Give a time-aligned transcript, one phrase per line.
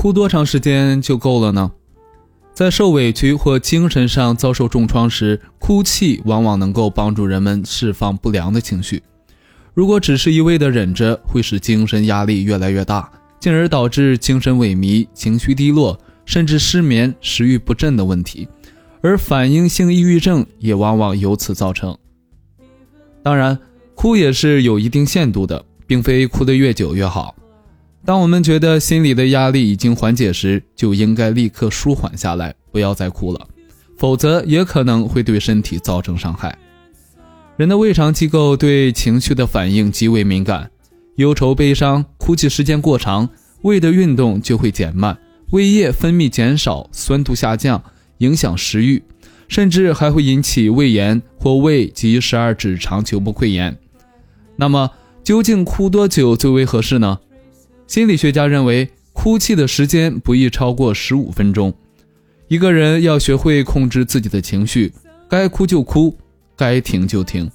[0.00, 1.70] 哭多长时间就够了呢？
[2.54, 9.02] 在受委屈或精神上遭受重创时，哭泣往往能够帮助人们释放不良的情绪。
[9.74, 18.48] 如果只是一味的忍着，会使精神压力越来越大，进而导致精神萎靡、情绪低落，甚至失眠、食欲不振的问题。
[19.02, 21.94] 而反应性抑郁症也往往由此造成。
[23.22, 23.58] 当然，
[23.94, 27.34] 哭也是有一定限度的，并非哭得越久越好。
[28.04, 33.46] 当我们觉得心里的压力已经缓解时，就应该立刻舒缓下来，不要再哭了，
[33.98, 36.58] 否则也可能会对身体造成伤害。
[37.56, 40.70] 人的胃肠机构对情绪的反应极为敏感，
[41.16, 43.28] 忧愁、悲伤、哭泣时间过长，
[43.62, 45.16] 胃的运动就会减慢，
[45.52, 47.82] 胃液分泌减少，酸度下降，
[48.18, 49.02] 影响食欲，
[49.46, 53.76] 甚至还会引起胃炎或胃及十二指肠球部溃疡。
[54.56, 54.90] 那么，
[55.22, 57.18] 究竟哭多久最为合适呢？
[57.90, 61.74] 心理学家认为，哭泣的时间不宜超过十五分钟。
[62.46, 64.92] 一个人要学会控制自己的情绪，
[65.28, 66.16] 该哭就哭，
[66.56, 67.50] 该停就停。